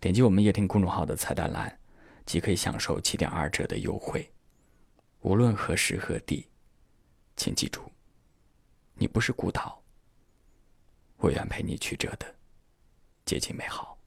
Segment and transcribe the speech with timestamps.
[0.00, 1.76] 点击我们夜听公众号的菜单栏，
[2.24, 4.30] 即可以享受七点二折的优惠。
[5.20, 6.46] 无论何时何地，
[7.36, 7.82] 请记住，
[8.94, 9.82] 你不是孤岛。
[11.16, 12.32] 我愿陪你曲折的
[13.24, 13.98] 接近美好。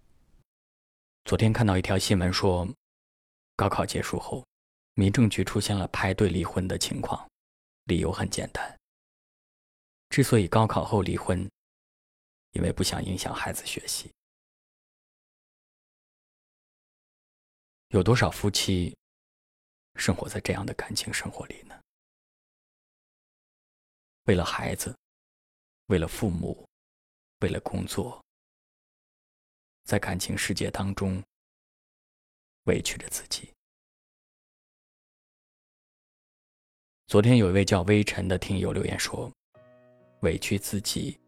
[1.25, 2.65] 昨天看到一条新闻说，
[3.57, 4.45] 高考结束后，
[4.93, 7.29] 民政局出现了排队离婚的情况，
[7.83, 8.79] 理由很简单。
[10.09, 11.45] 之所以高考后离婚，
[12.53, 14.09] 因为不想影响孩子学习。
[17.91, 18.95] 有多少夫妻
[19.95, 21.77] 生活在这样的感情生活里呢？
[24.23, 24.97] 为了孩子，
[25.87, 26.65] 为了父母，
[27.41, 28.23] 为了工作，
[29.83, 31.21] 在感情世界当中
[32.63, 33.51] 委屈着自己。
[37.07, 39.29] 昨天有一位叫微尘的听友留言说
[40.23, 41.19] ：“委屈自己，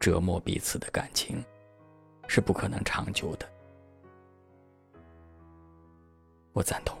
[0.00, 1.40] 折磨彼此的感情，
[2.26, 3.48] 是不可能长久的。”
[6.60, 6.94] 我赞同，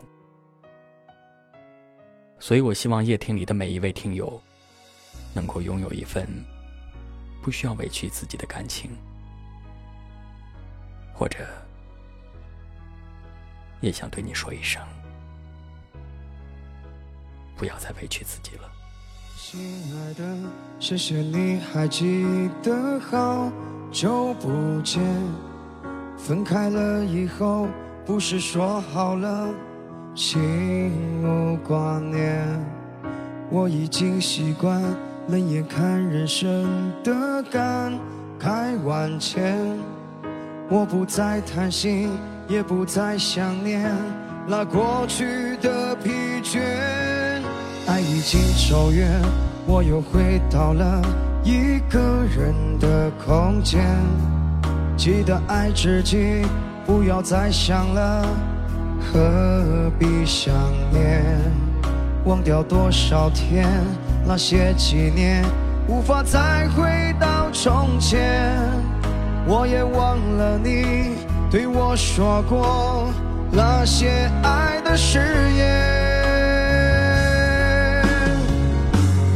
[2.38, 4.40] 所以我希望夜听里的每一位听友，
[5.34, 6.26] 能够拥有一份
[7.42, 8.90] 不需要委屈自己的感情，
[11.12, 11.46] 或者，
[13.82, 14.82] 也想对你说一声，
[17.54, 18.72] 不要再委屈自己了。
[19.36, 19.60] 亲
[19.94, 20.38] 爱的，
[20.78, 22.24] 谢谢你还记
[22.62, 23.52] 得好
[23.92, 25.02] 久不见，
[26.16, 27.68] 分开了以后。
[28.12, 29.46] 不是说好了
[30.16, 30.90] 心
[31.22, 32.44] 无挂念，
[33.48, 34.82] 我已经习惯
[35.28, 37.96] 冷眼看人生的感
[38.36, 39.56] 慨万千。
[40.68, 42.10] 我不再贪心，
[42.48, 43.88] 也不再想念
[44.44, 46.10] 那过去的疲
[46.42, 46.58] 倦。
[47.86, 49.08] 爱已经走远，
[49.68, 51.00] 我又回到了
[51.44, 52.00] 一个
[52.36, 53.80] 人的空间。
[54.96, 56.44] 记得爱自己。
[56.90, 58.26] 不要再想了，
[59.00, 60.52] 何必想
[60.90, 61.22] 念？
[62.24, 63.64] 忘掉多少天，
[64.26, 65.44] 那些纪念，
[65.86, 68.58] 无法再回到从前。
[69.46, 71.14] 我也忘了你
[71.48, 73.08] 对我说过
[73.52, 75.20] 那些爱的誓
[75.56, 75.62] 言。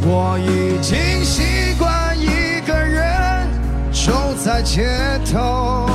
[0.02, 3.46] 我已经习惯一个人
[3.92, 4.88] 走在街
[5.32, 5.93] 头。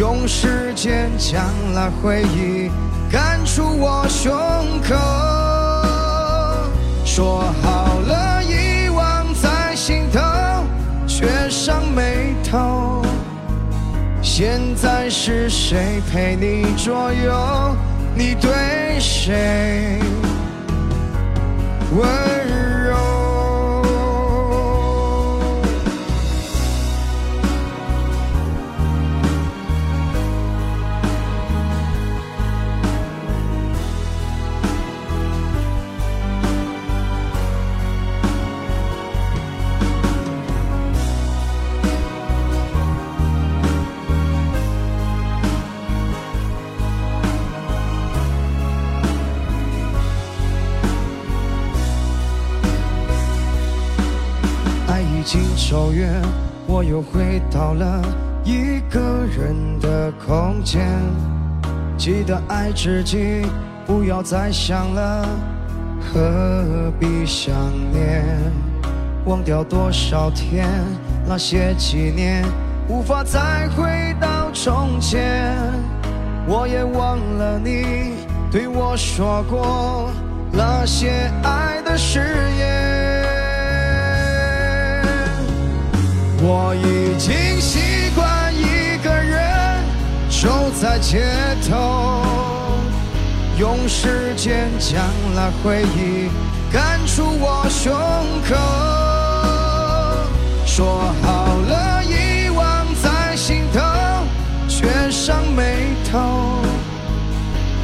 [0.00, 1.44] 用时间将
[1.74, 2.70] 那回忆
[3.12, 4.32] 赶出我胸
[4.80, 4.96] 口，
[7.04, 10.18] 说好了遗忘在心头，
[11.06, 13.02] 却上眉头。
[14.22, 17.76] 现在是谁陪你左右？
[18.14, 19.98] 你对谁
[21.94, 22.29] 问？
[55.60, 56.10] 已经走远，
[56.66, 58.02] 我又回到了
[58.42, 60.80] 一个人的空间。
[61.98, 63.44] 记得爱自己，
[63.86, 65.28] 不要再想了，
[66.00, 67.54] 何必想
[67.92, 68.24] 念？
[69.26, 70.66] 忘掉多少天，
[71.26, 72.42] 那些纪念，
[72.88, 75.54] 无法再回到从前。
[76.48, 78.14] 我也忘了你
[78.50, 80.10] 对我说过
[80.50, 82.18] 那些爱的誓
[82.58, 82.89] 言。
[86.42, 89.84] 我已经习惯一个人
[90.30, 91.22] 走在街
[91.68, 92.22] 头，
[93.58, 95.04] 用时间将
[95.34, 96.30] 那回忆
[96.72, 97.92] 赶出我胸
[98.48, 98.56] 口。
[100.64, 103.80] 说好了遗忘在心头，
[104.66, 106.62] 却上眉头。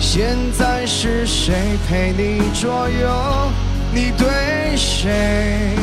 [0.00, 3.50] 现在是谁陪你左右？
[3.92, 5.76] 你对谁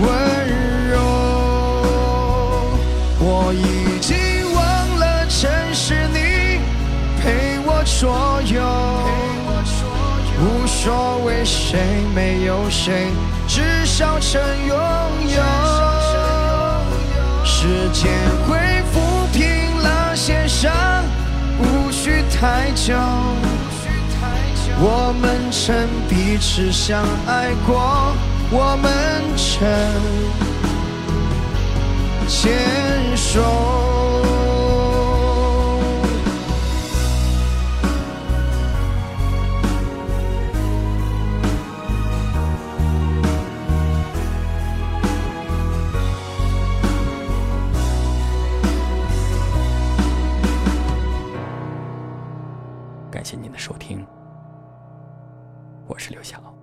[0.00, 0.29] 问？
[8.00, 8.62] 所有
[10.40, 11.78] 无所谓谁
[12.14, 13.08] 没有谁
[13.46, 14.74] 至少曾拥
[15.28, 15.42] 有。
[17.44, 18.10] 时间
[18.48, 18.56] 会
[18.90, 19.44] 抚平
[19.82, 20.72] 那些伤
[21.58, 22.94] 无需太久。
[24.80, 28.16] 我们曾彼此相爱过
[28.50, 28.90] 我们
[29.36, 29.60] 曾
[53.10, 54.06] 感谢您的收听，
[55.88, 56.59] 我是刘晓。